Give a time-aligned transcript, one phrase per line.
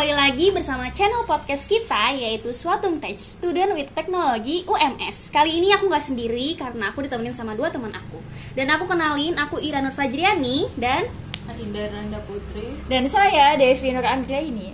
[0.00, 5.28] kembali lagi bersama channel podcast kita yaitu Suatum Tech Student with Technology UMS.
[5.28, 8.16] Kali ini aku nggak sendiri karena aku ditemenin sama dua teman aku.
[8.56, 11.04] Dan aku kenalin aku Ira Nur Fajriani dan
[11.44, 14.00] Adinda Randa Putri Dan saya Devi Nur
[14.40, 14.72] ini.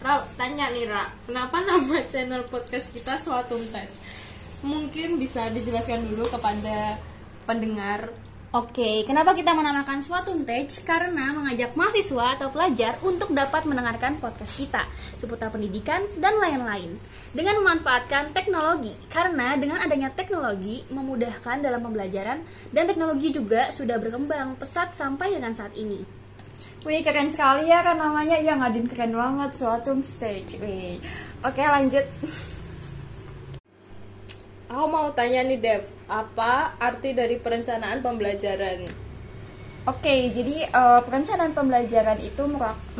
[0.00, 4.00] Ra, tanya nih Ra, kenapa nama channel podcast kita Suatum Touch?
[4.64, 6.96] Mungkin bisa dijelaskan dulu kepada
[7.44, 8.08] pendengar
[8.48, 10.72] Oke, kenapa kita menamakan Suatum Tech?
[10.80, 14.88] Karena mengajak mahasiswa atau pelajar untuk dapat mendengarkan podcast kita
[15.20, 16.96] seputar pendidikan dan lain-lain
[17.36, 18.96] dengan memanfaatkan teknologi.
[19.12, 22.40] Karena dengan adanya teknologi memudahkan dalam pembelajaran
[22.72, 26.00] dan teknologi juga sudah berkembang pesat sampai dengan saat ini.
[26.88, 30.56] Wih keren sekali ya kan namanya ya ngadin keren banget suatu stage.
[30.56, 30.96] Wih.
[31.44, 32.08] Oke lanjut.
[34.68, 38.84] Aku mau tanya nih Dev, apa arti dari perencanaan pembelajaran?
[39.88, 42.44] Oke, jadi uh, perencanaan pembelajaran itu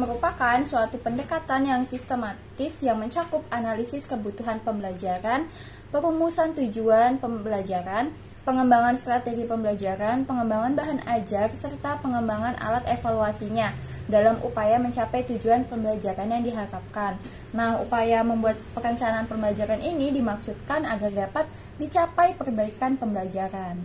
[0.00, 5.44] merupakan suatu pendekatan yang sistematis yang mencakup analisis kebutuhan pembelajaran,
[5.92, 8.16] perumusan tujuan pembelajaran,
[8.48, 13.76] pengembangan strategi pembelajaran, pengembangan bahan ajar, serta pengembangan alat evaluasinya
[14.08, 17.20] dalam upaya mencapai tujuan pembelajaran yang diharapkan.
[17.52, 21.44] Nah, upaya membuat perencanaan pembelajaran ini dimaksudkan agar dapat
[21.76, 23.78] dicapai perbaikan pembelajaran.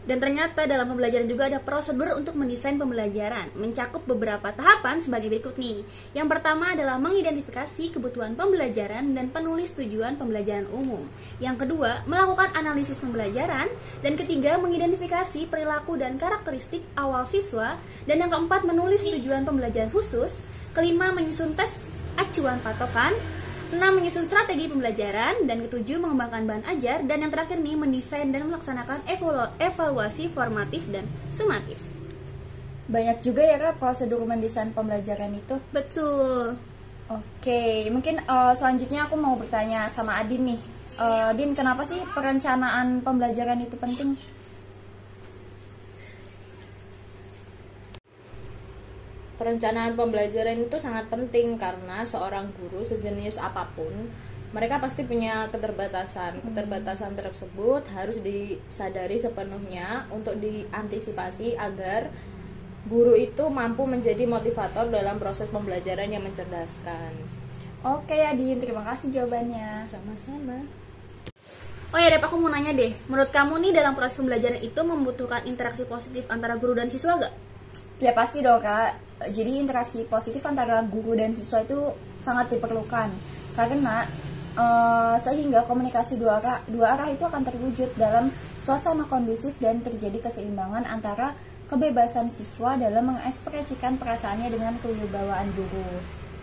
[0.00, 5.60] Dan ternyata dalam pembelajaran juga ada prosedur untuk mendesain pembelajaran, mencakup beberapa tahapan sebagai berikut
[5.60, 5.84] nih.
[6.16, 11.04] Yang pertama adalah mengidentifikasi kebutuhan pembelajaran dan penulis tujuan pembelajaran umum.
[11.36, 13.68] Yang kedua, melakukan analisis pembelajaran.
[14.00, 17.76] Dan ketiga, mengidentifikasi perilaku dan karakteristik awal siswa.
[18.08, 20.40] Dan yang keempat, menulis tujuan pembelajaran khusus.
[20.72, 21.84] Kelima, menyusun tes
[22.16, 23.12] acuan patokan.
[23.70, 23.78] 6.
[23.78, 25.46] Menyusun strategi pembelajaran.
[25.46, 27.06] Dan ketujuh, mengembangkan bahan ajar.
[27.06, 31.78] Dan yang terakhir nih, mendesain dan melaksanakan evalu evaluasi formatif dan sumatif.
[32.90, 35.62] Banyak juga ya Kak prosedur mendesain pembelajaran itu?
[35.70, 36.58] Betul.
[37.10, 40.60] Oke, mungkin uh, selanjutnya aku mau bertanya sama Adin nih.
[40.98, 44.18] Uh, Din, kenapa sih perencanaan pembelajaran itu penting?
[49.40, 54.12] Perencanaan pembelajaran itu sangat penting karena seorang guru sejenis apa pun
[54.52, 56.44] mereka pasti punya keterbatasan.
[56.44, 62.12] Keterbatasan tersebut harus disadari sepenuhnya untuk diantisipasi agar
[62.84, 67.14] guru itu mampu menjadi motivator dalam proses pembelajaran yang mencerdaskan.
[67.80, 69.88] Oke, Adin, terima kasih jawabannya.
[69.88, 70.68] Sama-sama.
[71.90, 72.92] Oh ya, Dep, aku mau nanya deh.
[73.08, 77.49] Menurut kamu nih dalam proses pembelajaran itu membutuhkan interaksi positif antara guru dan siswa gak?
[78.00, 78.96] Ya pasti dong kak.
[79.28, 83.12] Jadi interaksi positif antara guru dan siswa itu sangat diperlukan
[83.52, 84.08] karena
[84.56, 88.32] uh, sehingga komunikasi dua arah dua arah itu akan terwujud dalam
[88.64, 91.36] suasana kondusif dan terjadi keseimbangan antara
[91.68, 96.00] kebebasan siswa dalam mengekspresikan perasaannya dengan kewibawaan guru.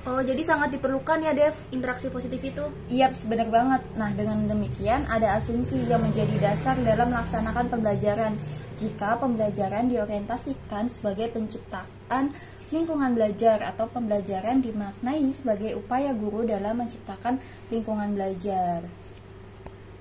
[0.07, 2.63] Oh, jadi sangat diperlukan ya, Dev, interaksi positif itu?
[2.87, 3.81] Iya, sebenarnya banget.
[3.99, 8.39] Nah, dengan demikian ada asumsi yang menjadi dasar dalam melaksanakan pembelajaran
[8.77, 12.31] jika pembelajaran diorientasikan sebagai penciptaan
[12.69, 17.41] lingkungan belajar atau pembelajaran dimaknai sebagai upaya guru dalam menciptakan
[17.73, 18.85] lingkungan belajar.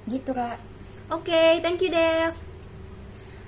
[0.06, 0.58] Gitu, Kak.
[1.10, 2.45] Oke, okay, thank you, Dev.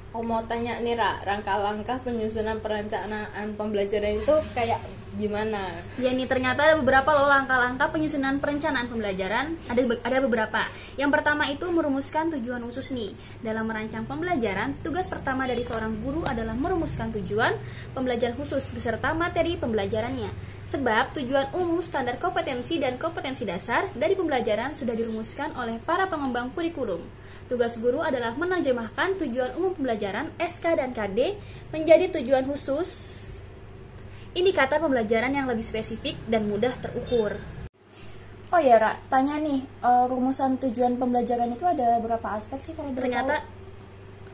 [0.09, 4.81] Aku mau tanya nih, Ra, rangka langkah penyusunan perencanaan pembelajaran itu kayak
[5.21, 5.69] gimana?
[6.01, 9.61] Ya nih ternyata ada beberapa loh langkah-langkah penyusunan perencanaan pembelajaran.
[9.69, 10.65] Ada ada beberapa.
[10.97, 13.13] Yang pertama itu merumuskan tujuan khusus nih.
[13.45, 17.53] Dalam merancang pembelajaran, tugas pertama dari seorang guru adalah merumuskan tujuan
[17.93, 20.33] pembelajaran khusus beserta materi pembelajarannya.
[20.73, 26.49] Sebab tujuan umum standar kompetensi dan kompetensi dasar dari pembelajaran sudah dirumuskan oleh para pengembang
[26.57, 27.05] kurikulum.
[27.49, 31.33] Tugas guru adalah menerjemahkan tujuan umum pembelajaran SK dan KD
[31.73, 33.17] menjadi tujuan khusus
[34.37, 37.41] indikator pembelajaran yang lebih spesifik dan mudah terukur.
[38.53, 42.93] Oh ya, Ra, tanya nih, uh, rumusan tujuan pembelajaran itu ada berapa aspek sih kalau
[42.93, 43.41] Ternyata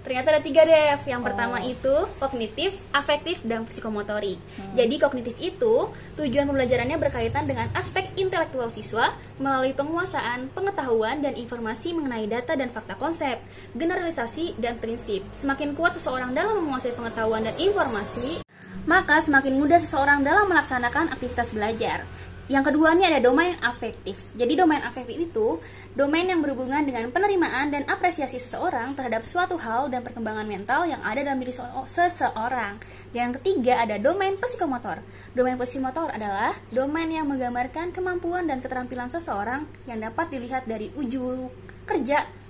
[0.04, 1.00] ternyata ada tiga Dev.
[1.08, 1.26] Yang oh.
[1.26, 4.36] pertama itu kognitif, afektif, dan psikomotorik.
[4.36, 4.72] Hmm.
[4.76, 5.88] Jadi kognitif itu
[6.20, 12.68] tujuan pembelajarannya berkaitan dengan aspek intelektual siswa melalui penguasaan, pengetahuan, dan informasi mengenai data dan
[12.70, 13.40] fakta konsep,
[13.74, 15.24] generalisasi, dan prinsip.
[15.32, 18.44] Semakin kuat seseorang dalam menguasai pengetahuan dan informasi,
[18.84, 22.04] maka semakin mudah seseorang dalam melaksanakan aktivitas belajar.
[22.44, 24.20] Yang kedua ini ada domain afektif.
[24.36, 25.64] Jadi domain afektif itu
[25.96, 31.00] domain yang berhubungan dengan penerimaan dan apresiasi seseorang terhadap suatu hal dan perkembangan mental yang
[31.00, 31.56] ada dalam diri
[31.88, 32.76] seseorang.
[33.16, 35.00] Yang ketiga ada domain psikomotor.
[35.32, 41.48] Domain psikomotor adalah domain yang menggambarkan kemampuan dan keterampilan seseorang yang dapat dilihat dari ujung
[41.88, 42.43] kerja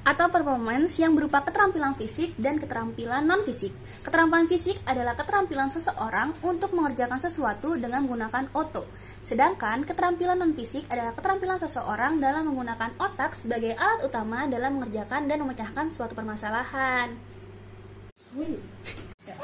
[0.00, 3.72] atau performance yang berupa keterampilan fisik dan keterampilan non-fisik.
[4.00, 8.88] Keterampilan fisik adalah keterampilan seseorang untuk mengerjakan sesuatu dengan menggunakan otot.
[9.20, 15.44] Sedangkan keterampilan non-fisik adalah keterampilan seseorang dalam menggunakan otak sebagai alat utama dalam mengerjakan dan
[15.44, 17.12] memecahkan suatu permasalahan.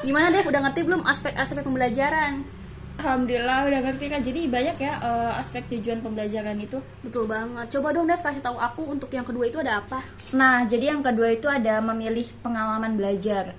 [0.01, 2.41] Gimana Dev, udah ngerti belum aspek-aspek pembelajaran?
[2.97, 4.21] Alhamdulillah udah ngerti kan.
[4.25, 6.81] Jadi banyak ya uh, aspek tujuan pembelajaran itu.
[7.05, 7.69] Betul banget.
[7.77, 10.01] Coba dong Dev kasih tahu aku untuk yang kedua itu ada apa?
[10.33, 13.53] Nah, jadi yang kedua itu ada memilih pengalaman belajar.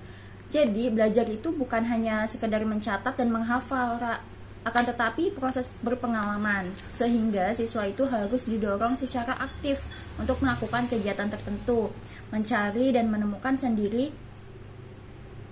[0.51, 4.19] Jadi belajar itu bukan hanya sekedar mencatat dan menghafal, Ra.
[4.59, 9.79] akan tetapi proses berpengalaman sehingga siswa itu harus didorong secara aktif
[10.19, 11.95] untuk melakukan kegiatan tertentu,
[12.27, 14.11] mencari dan menemukan sendiri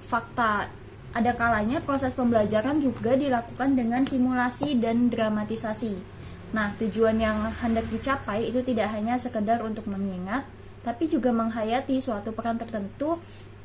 [0.04, 0.68] fakta
[1.18, 5.98] ada kalanya proses pembelajaran juga dilakukan dengan simulasi dan dramatisasi.
[6.54, 10.46] Nah, tujuan yang hendak dicapai itu tidak hanya sekedar untuk mengingat,
[10.86, 13.18] tapi juga menghayati suatu peran tertentu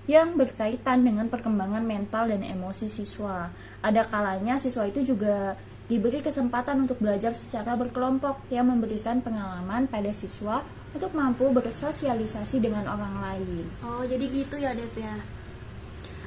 [0.09, 3.53] yang berkaitan dengan perkembangan mental dan emosi siswa.
[3.85, 5.55] Ada kalanya siswa itu juga
[5.87, 10.65] diberi kesempatan untuk belajar secara berkelompok yang memberikan pengalaman pada siswa
[10.97, 13.65] untuk mampu bersosialisasi dengan orang lain.
[13.85, 15.42] Oh, jadi gitu ya, Dev ya.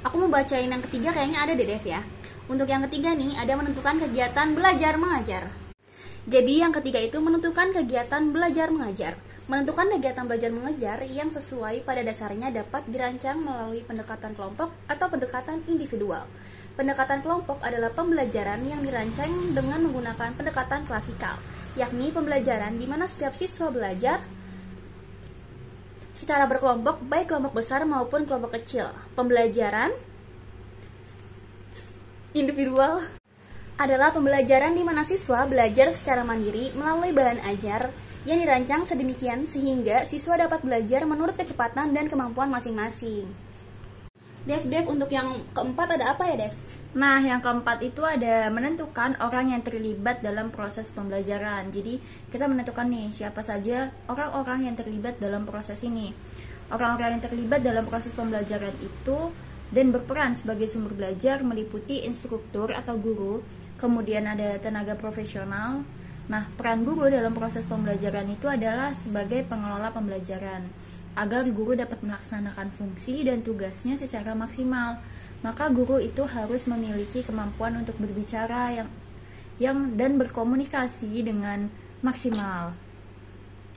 [0.06, 2.06] Aku mau bacain yang ketiga kayaknya ada deh Dev ya.
[2.46, 5.50] Untuk yang ketiga nih ada menentukan kegiatan belajar mengajar.
[6.30, 9.18] Jadi yang ketiga itu menentukan kegiatan belajar mengajar.
[9.50, 15.66] Menentukan kegiatan belajar mengajar yang sesuai pada dasarnya dapat dirancang melalui pendekatan kelompok atau pendekatan
[15.66, 16.30] individual.
[16.78, 21.42] Pendekatan kelompok adalah pembelajaran yang dirancang dengan menggunakan pendekatan klasikal,
[21.74, 24.22] yakni pembelajaran di mana setiap siswa belajar
[26.15, 28.89] secara berkelompok, baik kelompok besar maupun kelompok kecil.
[29.13, 29.91] Pembelajaran
[32.33, 33.03] individual
[33.75, 37.91] adalah pembelajaran di mana siswa belajar secara mandiri melalui bahan ajar
[38.23, 43.44] yang dirancang sedemikian sehingga siswa dapat belajar menurut kecepatan dan kemampuan masing-masing.
[44.45, 46.53] Dev, Dev, untuk yang keempat ada apa ya, Dev?
[46.94, 51.74] Nah, yang keempat itu ada menentukan orang yang terlibat dalam proses pembelajaran.
[51.74, 51.97] Jadi,
[52.30, 56.13] kita menentukan nih siapa saja orang-orang yang terlibat dalam proses ini.
[56.69, 59.33] Orang-orang yang terlibat dalam proses pembelajaran itu
[59.74, 63.41] dan berperan sebagai sumber belajar meliputi instruktur atau guru,
[63.81, 65.81] kemudian ada tenaga profesional.
[66.30, 70.69] Nah, peran guru dalam proses pembelajaran itu adalah sebagai pengelola pembelajaran
[71.15, 75.00] agar guru dapat melaksanakan fungsi dan tugasnya secara maksimal
[75.45, 78.89] maka guru itu harus memiliki kemampuan untuk berbicara yang
[79.62, 81.71] yang dan berkomunikasi dengan
[82.03, 82.75] maksimal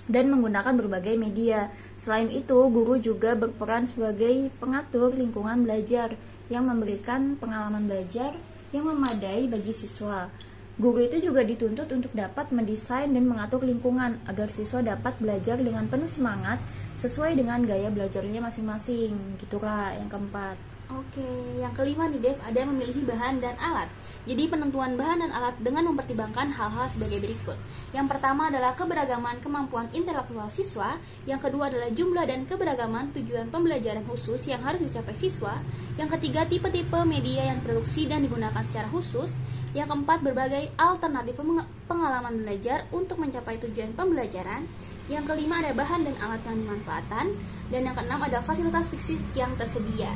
[0.09, 1.69] dan menggunakan berbagai media.
[2.01, 6.17] Selain itu, guru juga berperan sebagai pengatur lingkungan belajar
[6.49, 8.33] yang memberikan pengalaman belajar
[8.73, 10.33] yang memadai bagi siswa.
[10.81, 15.85] Guru itu juga dituntut untuk dapat mendesain dan mengatur lingkungan agar siswa dapat belajar dengan
[15.85, 16.57] penuh semangat
[16.99, 19.15] sesuai dengan gaya belajarnya masing-masing.
[19.39, 20.59] Gitu kak, yang keempat.
[20.89, 23.93] Oke, yang kelima nih Dev, ada memilih bahan dan alat.
[24.25, 27.61] Jadi penentuan bahan dan alat dengan mempertimbangkan hal-hal sebagai berikut.
[27.93, 30.97] Yang pertama adalah keberagaman kemampuan intelektual siswa,
[31.29, 35.61] yang kedua adalah jumlah dan keberagaman tujuan pembelajaran khusus yang harus dicapai siswa,
[36.01, 39.37] yang ketiga tipe-tipe media yang produksi dan digunakan secara khusus,
[39.77, 41.37] yang keempat berbagai alternatif
[41.85, 44.65] pengalaman belajar untuk mencapai tujuan pembelajaran,
[45.09, 47.27] yang kelima ada bahan dan alat yang dimanfaatkan,
[47.73, 50.13] dan yang keenam ada fasilitas fisik yang tersedia.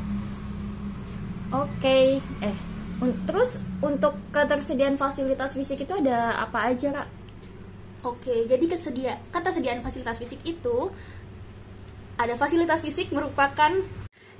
[1.52, 2.06] Oke, okay.
[2.44, 2.56] eh
[3.02, 7.08] un terus untuk ketersediaan fasilitas fisik itu ada apa aja, Kak?
[8.06, 10.92] Oke, jadi kesedia ketersediaan fasilitas fisik itu
[12.20, 13.72] ada fasilitas fisik merupakan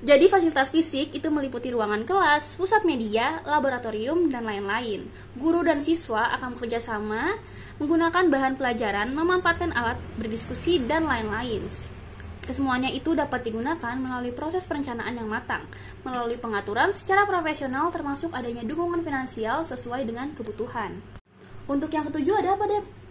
[0.02, 5.06] jadi fasilitas fisik itu meliputi ruangan kelas, pusat media, laboratorium, dan lain-lain.
[5.38, 7.38] Guru dan siswa akan bekerja sama
[7.78, 11.62] menggunakan bahan pelajaran, memanfaatkan alat berdiskusi, dan lain-lain.
[12.42, 15.70] Kesemuanya itu dapat digunakan melalui proses perencanaan yang matang,
[16.02, 20.98] melalui pengaturan secara profesional termasuk adanya dukungan finansial sesuai dengan kebutuhan.
[21.70, 23.01] Untuk yang ketujuh ada apa, Dep?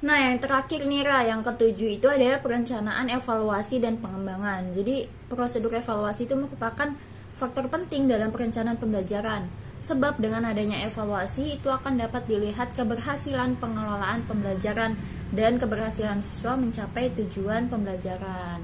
[0.00, 4.72] Nah, yang terakhir nih, Ra, yang ketujuh itu ada perencanaan evaluasi dan pengembangan.
[4.72, 6.96] Jadi, prosedur evaluasi itu merupakan
[7.36, 9.52] faktor penting dalam perencanaan pembelajaran.
[9.80, 14.96] Sebab dengan adanya evaluasi itu akan dapat dilihat keberhasilan pengelolaan pembelajaran
[15.32, 18.60] dan keberhasilan siswa mencapai tujuan pembelajaran.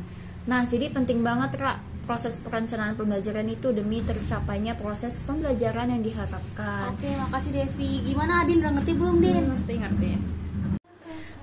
[0.48, 6.94] Nah, jadi penting banget Kak proses perencanaan pembelajaran itu demi tercapainya proses pembelajaran yang diharapkan.
[6.94, 8.04] Oke, makasih Devi.
[8.06, 9.32] Gimana Adin udah ngerti belum, Din?
[9.36, 10.35] Hmm, ngerti, ngerti.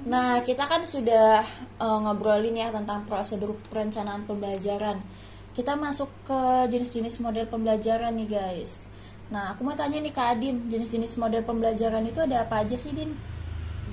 [0.04, 1.40] Nah, kita kan sudah
[1.80, 5.00] uh, ngobrolin ya tentang prosedur perencanaan pembelajaran.
[5.56, 8.84] Kita masuk ke jenis-jenis model pembelajaran nih, guys.
[9.32, 12.92] Nah, aku mau tanya nih Kak Adin, jenis-jenis model pembelajaran itu ada apa aja sih,
[12.92, 13.16] Din?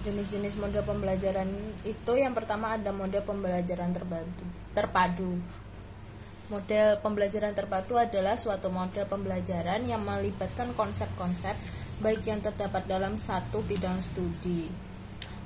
[0.01, 1.49] jenis-jenis model pembelajaran
[1.85, 4.45] itu yang pertama ada model pembelajaran terpadu.
[4.73, 5.33] Terpadu.
[6.51, 11.55] Model pembelajaran terpadu adalah suatu model pembelajaran yang melibatkan konsep-konsep
[12.03, 14.90] baik yang terdapat dalam satu bidang studi.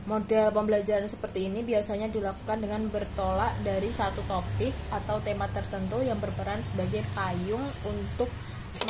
[0.05, 6.21] Model pembelajaran seperti ini biasanya dilakukan dengan bertolak dari satu topik atau tema tertentu yang
[6.21, 8.29] berperan sebagai payung untuk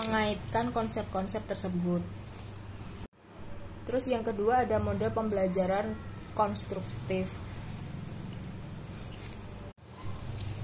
[0.02, 2.02] mengaitkan konsep-konsep tersebut.
[3.87, 5.94] Terus yang kedua ada model pembelajaran
[6.35, 7.44] konstruktif.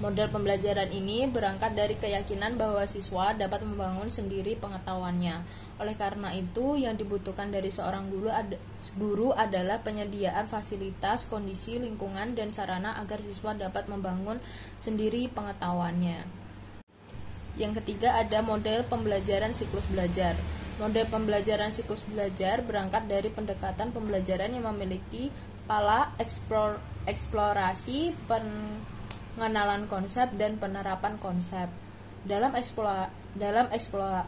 [0.01, 5.45] Model pembelajaran ini berangkat dari keyakinan bahwa siswa dapat membangun sendiri pengetahuannya.
[5.77, 8.57] Oleh karena itu, yang dibutuhkan dari seorang guru, ad
[8.97, 14.41] guru adalah penyediaan fasilitas, kondisi, lingkungan, dan sarana agar siswa dapat membangun
[14.81, 16.25] sendiri pengetahuannya.
[17.61, 20.33] Yang ketiga ada model pembelajaran siklus belajar.
[20.81, 25.29] Model pembelajaran siklus belajar berangkat dari pendekatan pembelajaran yang memiliki
[25.69, 28.17] pala eksplor, eksplorasi,
[29.35, 31.71] pengenalan konsep dan penerapan konsep.
[32.27, 34.27] Dalam eksplora, dalam eksplora,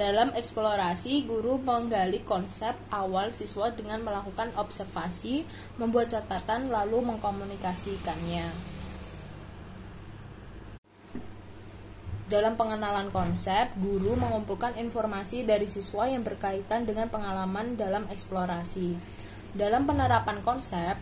[0.00, 5.44] dalam eksplorasi, guru menggali konsep awal siswa dengan melakukan observasi,
[5.76, 8.48] membuat catatan, lalu mengkomunikasikannya.
[12.30, 18.94] Dalam pengenalan konsep, guru mengumpulkan informasi dari siswa yang berkaitan dengan pengalaman dalam eksplorasi.
[19.50, 20.94] Dalam penerapan konsep,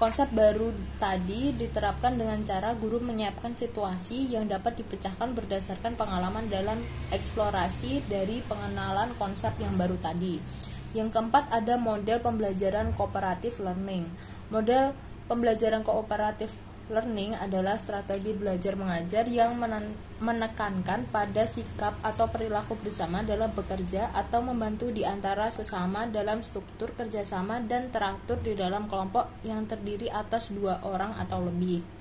[0.00, 6.80] konsep baru tadi diterapkan dengan cara guru menyiapkan situasi yang dapat dipecahkan berdasarkan pengalaman dalam
[7.12, 10.40] eksplorasi dari pengenalan konsep yang baru tadi.
[10.96, 14.08] Yang keempat ada model pembelajaran kooperatif learning.
[14.48, 14.96] Model
[15.28, 16.48] pembelajaran kooperatif
[16.90, 19.54] learning adalah strategi belajar mengajar yang
[20.18, 26.90] menekankan pada sikap atau perilaku bersama dalam bekerja atau membantu di antara sesama dalam struktur
[26.98, 31.99] kerjasama dan teratur di dalam kelompok yang terdiri atas dua orang atau lebih.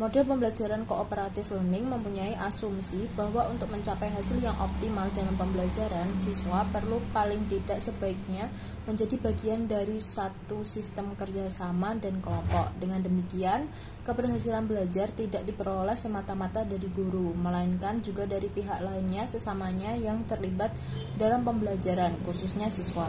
[0.00, 6.64] Model pembelajaran kooperatif learning mempunyai asumsi bahwa untuk mencapai hasil yang optimal dalam pembelajaran, siswa
[6.72, 8.48] perlu paling tidak sebaiknya
[8.88, 12.72] menjadi bagian dari satu sistem kerjasama dan kelompok.
[12.80, 13.68] Dengan demikian,
[14.08, 20.72] keberhasilan belajar tidak diperoleh semata-mata dari guru, melainkan juga dari pihak lainnya sesamanya yang terlibat
[21.20, 23.04] dalam pembelajaran, khususnya siswa.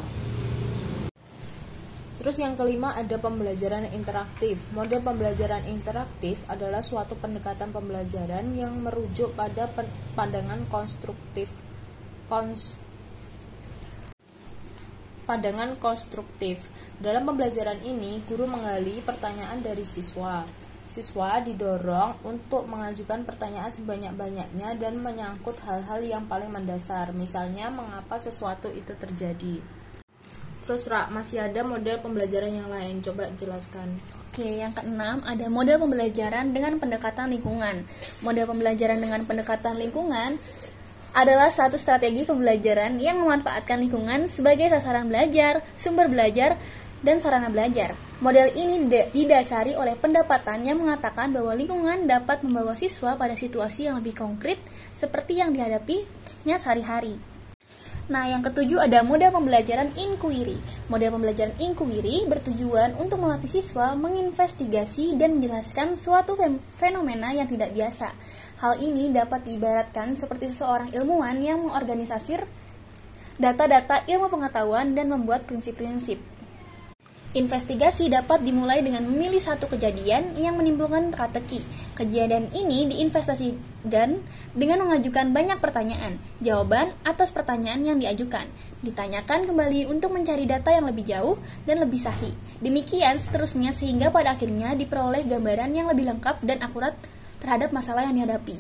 [2.22, 4.62] Terus yang kelima ada pembelajaran interaktif.
[4.78, 9.66] Model pembelajaran interaktif adalah suatu pendekatan pembelajaran yang merujuk pada
[10.13, 11.50] pandangan konstruktif.
[12.30, 12.78] Kons
[15.25, 16.62] pandangan konstruktif.
[17.01, 20.46] Dalam pembelajaran ini, guru menggali pertanyaan dari siswa.
[20.92, 28.70] Siswa didorong untuk mengajukan pertanyaan sebanyak-banyaknya dan menyangkut hal-hal yang paling mendasar, misalnya mengapa sesuatu
[28.70, 29.81] itu terjadi.
[30.72, 33.04] Terus Ra, masih ada model pembelajaran yang lain.
[33.04, 34.00] Coba jelaskan.
[34.32, 37.84] Oke, yang keenam ada model pembelajaran dengan pendekatan lingkungan.
[38.24, 40.40] Model pembelajaran dengan pendekatan lingkungan
[41.12, 46.56] adalah satu strategi pembelajaran yang memanfaatkan lingkungan sebagai sasaran belajar, sumber belajar,
[47.04, 47.92] dan sarana belajar.
[48.24, 54.00] Model ini didasari oleh pendapatan yang mengatakan bahwa lingkungan dapat membawa siswa pada situasi yang
[54.00, 54.56] lebih konkret
[54.96, 57.31] seperti yang dihadapinya sehari-hari.
[58.12, 60.60] Nah, yang ketujuh ada model pembelajaran inquiry.
[60.91, 66.36] Model pembelajaran inquiry bertujuan untuk melatih siswa menginvestigasi dan menjelaskan suatu
[66.75, 68.12] fenomena yang tidak biasa.
[68.60, 72.44] Hal ini dapat diibaratkan seperti seseorang ilmuwan yang mengorganisasir
[73.39, 76.20] data-data ilmu pengetahuan dan membuat prinsip-prinsip.
[77.32, 81.63] Investigasi dapat dimulai dengan memilih satu kejadian yang menimbulkan teka-teki.
[82.01, 84.17] Kejadian ini diinvestasikan
[84.58, 88.50] dengan mengajukan banyak pertanyaan, jawaban atas pertanyaan yang diajukan.
[88.81, 91.38] Ditanyakan kembali untuk mencari data yang lebih jauh
[91.70, 92.34] dan lebih sahih.
[92.58, 96.98] Demikian seterusnya sehingga pada akhirnya diperoleh gambaran yang lebih lengkap dan akurat
[97.38, 98.58] terhadap masalah yang dihadapi.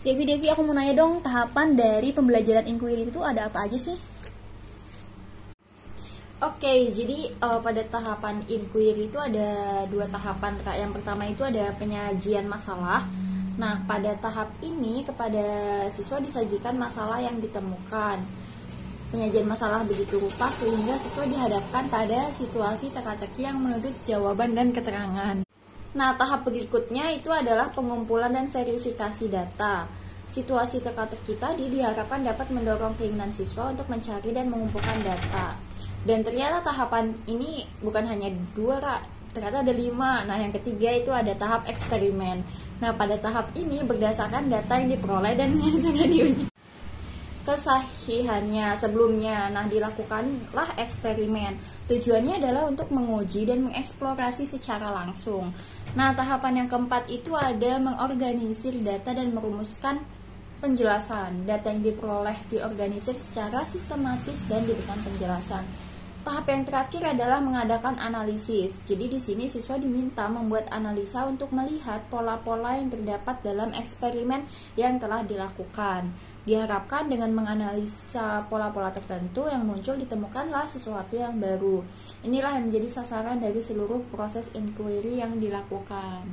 [0.00, 4.13] Devi Devi aku mau nanya dong tahapan dari pembelajaran inquiry itu ada apa aja sih?
[6.44, 10.76] Oke, okay, jadi uh, pada tahapan inquiry itu ada dua tahapan kak.
[10.76, 13.08] Yang pertama itu ada penyajian masalah.
[13.56, 15.40] Nah, pada tahap ini kepada
[15.88, 18.20] siswa disajikan masalah yang ditemukan.
[19.08, 25.48] Penyajian masalah begitu rupa sehingga siswa dihadapkan pada situasi teka-teki yang menuntut jawaban dan keterangan.
[25.96, 29.88] Nah, tahap berikutnya itu adalah pengumpulan dan verifikasi data.
[30.28, 35.72] Situasi teka-teki tadi diharapkan dapat mendorong keinginan siswa untuk mencari dan mengumpulkan data
[36.04, 39.02] dan ternyata tahapan ini bukan hanya dua kak
[39.34, 42.44] ternyata ada lima nah yang ketiga itu ada tahap eksperimen
[42.78, 46.54] nah pada tahap ini berdasarkan data yang diperoleh dan yang sudah diuji
[47.44, 49.52] kesahihannya sebelumnya.
[49.52, 51.60] Nah, dilakukanlah eksperimen.
[51.86, 55.52] Tujuannya adalah untuk menguji dan mengeksplorasi secara langsung.
[55.92, 60.00] Nah, tahapan yang keempat itu ada mengorganisir data dan merumuskan
[60.64, 61.44] penjelasan.
[61.44, 65.83] Data yang diperoleh diorganisir secara sistematis dan diberikan penjelasan.
[66.24, 68.80] Tahap yang terakhir adalah mengadakan analisis.
[68.88, 74.40] Jadi di sini siswa diminta membuat analisa untuk melihat pola-pola yang terdapat dalam eksperimen
[74.72, 76.08] yang telah dilakukan.
[76.48, 81.84] Diharapkan dengan menganalisa pola-pola tertentu yang muncul ditemukanlah sesuatu yang baru.
[82.24, 86.24] Inilah yang menjadi sasaran dari seluruh proses inquiry yang dilakukan.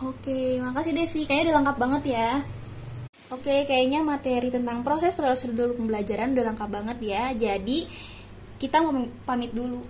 [0.00, 1.28] Oke, makasih Devi.
[1.28, 2.30] Kayaknya udah lengkap banget ya.
[3.28, 7.24] Oke, kayaknya materi tentang proses prosedur pembelajaran udah lengkap banget ya.
[7.34, 7.84] Jadi,
[8.56, 8.92] kita mau
[9.28, 9.84] pamit dulu.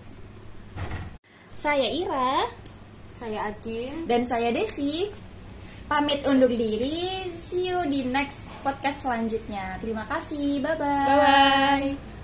[1.57, 2.47] Saya Ira.
[3.17, 4.05] Saya Adin.
[4.05, 5.09] Dan saya Devi.
[5.87, 7.31] Pamit undur diri.
[7.39, 9.79] See you di next podcast selanjutnya.
[9.79, 10.59] Terima kasih.
[10.61, 11.07] Bye-bye.
[11.07, 12.16] Bye-bye.